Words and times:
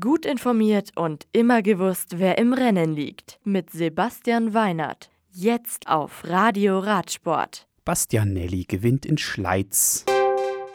Gut 0.00 0.24
informiert 0.24 0.92
und 0.96 1.26
immer 1.32 1.60
gewusst, 1.60 2.18
wer 2.18 2.38
im 2.38 2.54
Rennen 2.54 2.94
liegt. 2.94 3.38
Mit 3.44 3.68
Sebastian 3.68 4.54
Weinert. 4.54 5.10
Jetzt 5.30 5.88
auf 5.88 6.24
Radio 6.24 6.78
Radsport. 6.78 7.68
Bastianelli 7.84 8.64
gewinnt 8.64 9.04
in 9.04 9.18
Schleiz. 9.18 10.06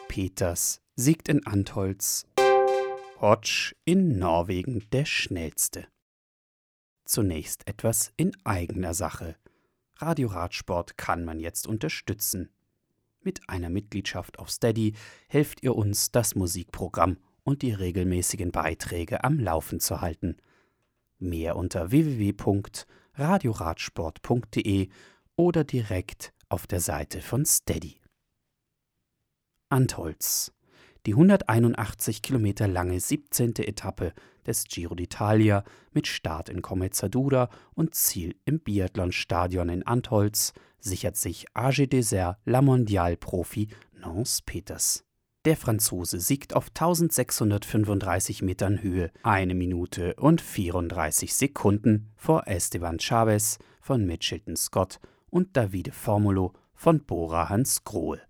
Peters 0.06 0.80
siegt 0.94 1.28
in 1.28 1.44
Antholz. 1.44 2.24
Hodge 3.20 3.74
in 3.84 4.16
Norwegen 4.20 4.86
der 4.92 5.06
schnellste. 5.06 5.88
Zunächst 7.04 7.66
etwas 7.66 8.12
in 8.16 8.30
eigener 8.44 8.94
Sache. 8.94 9.34
Radio 9.96 10.28
Radsport 10.28 10.96
kann 10.96 11.24
man 11.24 11.40
jetzt 11.40 11.66
unterstützen. 11.66 12.48
Mit 13.22 13.40
einer 13.48 13.70
Mitgliedschaft 13.70 14.38
auf 14.38 14.50
Steady 14.50 14.94
helft 15.26 15.64
ihr 15.64 15.74
uns, 15.74 16.12
das 16.12 16.36
Musikprogramm 16.36 17.16
und 17.44 17.62
die 17.62 17.72
regelmäßigen 17.72 18.52
Beiträge 18.52 19.24
am 19.24 19.38
Laufen 19.38 19.80
zu 19.80 20.00
halten. 20.00 20.36
Mehr 21.18 21.56
unter 21.56 21.90
www.radioradsport.de 21.90 24.88
oder 25.36 25.64
direkt 25.64 26.32
auf 26.48 26.66
der 26.66 26.80
Seite 26.80 27.20
von 27.20 27.44
Steady. 27.44 28.00
Antholz. 29.68 30.52
Die 31.06 31.12
181 31.12 32.20
Kilometer 32.20 32.68
lange 32.68 33.00
17. 33.00 33.56
Etappe 33.56 34.12
des 34.46 34.64
Giro 34.64 34.94
d'Italia 34.94 35.64
mit 35.92 36.06
Start 36.06 36.48
in 36.48 36.60
Commezzadura 36.60 37.48
und 37.74 37.94
Ziel 37.94 38.36
im 38.44 38.60
Biathlonstadion 38.60 39.70
in 39.70 39.86
Antholz 39.86 40.52
sichert 40.78 41.16
sich 41.16 41.46
AG 41.54 41.86
Desert 41.86 42.38
La 42.44 42.60
Mondiale 42.60 43.16
Profi 43.16 43.68
Nance 43.92 44.42
Peters. 44.44 45.04
Der 45.46 45.56
Franzose 45.56 46.20
siegt 46.20 46.54
auf 46.54 46.68
1635 46.68 48.42
Metern 48.42 48.82
Höhe, 48.82 49.10
eine 49.22 49.54
Minute 49.54 50.14
und 50.16 50.42
34 50.42 51.34
Sekunden 51.34 52.12
vor 52.14 52.46
Esteban 52.46 52.98
Chavez 53.00 53.58
von 53.80 54.04
Mitchelton 54.04 54.54
Scott 54.56 55.00
und 55.30 55.56
Davide 55.56 55.92
Formulo 55.92 56.52
von 56.74 57.06
Bora 57.06 57.48
Hans 57.48 57.84
Grohe. 57.84 58.20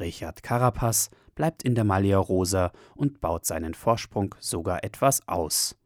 Richard 0.00 0.42
Carapaz 0.42 1.10
bleibt 1.36 1.62
in 1.62 1.76
der 1.76 1.84
Maglia 1.84 2.18
Rosa 2.18 2.72
und 2.96 3.20
baut 3.20 3.46
seinen 3.46 3.74
Vorsprung 3.74 4.34
sogar 4.40 4.82
etwas 4.82 5.28
aus. 5.28 5.76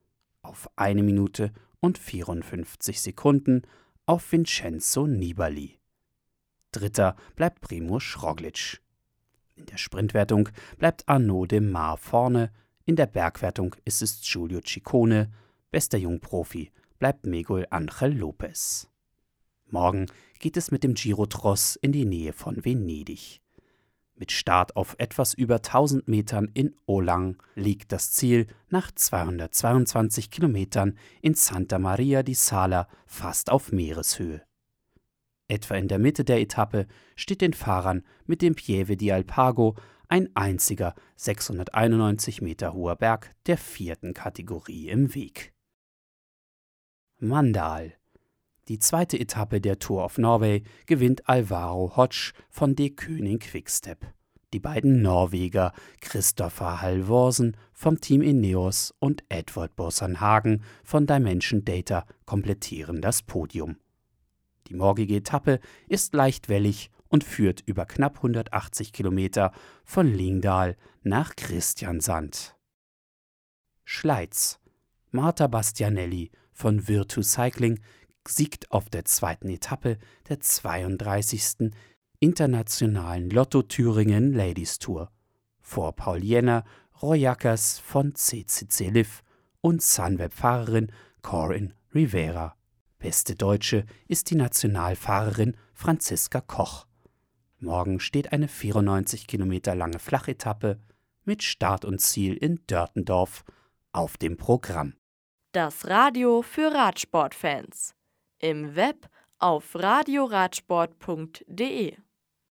Auf 0.41 0.71
eine 0.77 1.03
Minute 1.03 1.53
und 1.81 1.99
54 1.99 3.03
Sekunden 3.03 3.61
auf 4.07 4.33
Vincenzo 4.33 5.07
Nibali. 5.07 5.79
Dritter 6.73 7.15
bleibt 7.37 7.61
Primo 7.61 8.01
Schroglic. 8.01 8.81
In 9.59 9.67
der 9.67 9.77
Sprintwertung 9.77 10.51
bleibt 10.79 11.09
Arnaud 11.09 11.51
de 11.51 11.61
Mar 11.61 11.97
vorne, 11.97 12.53
in 12.85 12.95
der 12.95 13.07
Bergwertung 13.07 13.75
ist 13.85 14.03
es 14.03 14.23
Giulio 14.23 14.61
Ciccone, 14.65 15.31
bester 15.73 15.99
Jungprofi 15.99 16.71
bleibt 17.01 17.27
Miguel 17.27 17.67
Angel 17.71 18.17
Lopez. 18.17 18.89
Morgen 19.67 20.07
geht 20.39 20.57
es 20.57 20.71
mit 20.71 20.85
dem 20.85 20.95
Giro 20.95 21.27
Tross 21.27 21.77
in 21.77 21.93
die 21.93 22.07
Nähe 22.07 22.33
von 22.33 22.65
Venedig. 22.65 23.41
Mit 24.15 24.33
Start 24.33 24.77
auf 24.77 24.95
etwas 24.99 25.35
über 25.35 25.57
1000 25.57 26.09
Metern 26.09 26.51
in 26.55 26.75
Olang 26.87 27.37
liegt 27.55 27.93
das 27.93 28.13
Ziel 28.13 28.47
nach 28.69 28.91
222 28.93 30.31
Kilometern 30.31 30.97
in 31.21 31.35
Santa 31.35 31.79
Maria 31.79 32.23
di 32.23 32.35
Sala 32.35 32.89
fast 33.07 33.51
auf 33.51 33.71
Meereshöhe. 33.73 34.48
Etwa 35.49 35.77
in 35.77 35.89
der 35.89 35.99
Mitte 35.99 36.25
der 36.25 36.41
Etappe 36.41 36.87
steht 37.17 37.41
den 37.41 37.55
Fahrern 37.55 38.05
mit 38.27 38.43
dem 38.43 38.55
Pieve 38.55 38.97
di 38.97 39.11
Alpago 39.11 39.77
ein 40.09 40.29
einziger 40.35 40.95
691 41.17 42.43
Meter 42.43 42.75
hoher 42.75 42.97
Berg 42.97 43.35
der 43.47 43.57
vierten 43.57 44.15
Kategorie 44.15 44.89
im 44.89 45.15
Weg. 45.15 45.55
Mandal. 47.19 47.95
Die 48.69 48.79
zweite 48.79 49.19
Etappe 49.19 49.61
der 49.63 49.79
Tour 49.79 50.05
of 50.05 50.19
Norway 50.19 50.63
gewinnt 50.87 51.29
Alvaro 51.29 51.97
Hodge 51.97 52.33
von 52.51 52.77
De 52.77 52.91
König 52.91 53.41
Quickstep. 53.41 54.07
Die 54.53 54.61
beiden 54.61 55.03
Norweger 55.03 55.73
Christopher 56.01 56.81
Halvorsen 56.81 57.57
vom 57.73 58.01
Team 58.01 58.23
Ineos 58.23 58.95
und 58.99 59.25
Edward 59.29 59.73
Hagen 60.21 60.63
von 60.85 61.07
Dimension 61.07 61.65
Data 61.65 62.07
komplettieren 62.25 63.01
das 63.01 63.23
Podium. 63.23 63.77
Die 64.69 64.75
morgige 64.75 65.17
Etappe 65.17 65.61
ist 65.89 66.15
leicht 66.15 66.49
wellig 66.49 66.91
und 67.09 67.25
führt 67.25 67.63
über 67.67 67.87
knapp 67.87 68.17
180 68.17 68.93
Kilometer 68.93 69.53
von 69.85 70.07
Lingdal 70.07 70.77
nach 71.03 71.35
Christiansand. 71.37 72.57
Schleiz. 73.85 74.61
Marta 75.11 75.47
Bastianelli 75.47 76.31
von 76.53 76.87
Virtu 76.87 77.23
Cycling 77.23 77.81
siegt 78.27 78.71
auf 78.71 78.91
der 78.91 79.07
zweiten 79.07 79.49
Etappe 79.49 79.97
der 80.29 80.41
32. 80.41 81.71
Internationalen 82.21 83.31
Lotto 83.31 83.63
Thüringen 83.63 84.35
Ladies 84.35 84.79
Tour 84.79 85.11
vor 85.69 85.95
Paul 85.95 86.25
Jenner, 86.25 86.65
Roy 87.03 87.19
Jackers 87.19 87.79
von 87.79 88.15
CCC 88.15 88.89
Liv 88.89 89.23
und 89.61 89.83
Sunweb-Fahrerin 89.83 90.91
Corinne 91.21 91.75
Rivera. 91.95 92.58
Beste 92.99 93.37
Deutsche 93.37 93.87
ist 94.09 94.31
die 94.31 94.35
Nationalfahrerin 94.35 95.57
Franziska 95.73 96.41
Koch. 96.41 96.87
Morgen 97.61 98.01
steht 98.01 98.33
eine 98.33 98.49
94 98.49 99.29
Kilometer 99.29 99.77
lange 99.77 100.01
Flachetappe 100.01 100.81
mit 101.25 101.43
Start 101.43 101.85
und 101.85 102.01
Ziel 102.01 102.35
in 102.35 102.61
Dörtendorf 102.67 103.45
auf 103.93 104.17
dem 104.17 104.37
Programm. 104.37 104.95
Das 105.53 105.87
Radio 105.87 106.43
für 106.43 106.75
Radsportfans. 106.75 107.95
Im 108.39 108.75
Web 108.75 109.09
auf 109.39 109.75
radioradsport.de 109.75 111.97